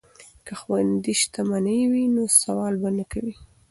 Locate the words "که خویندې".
0.45-1.13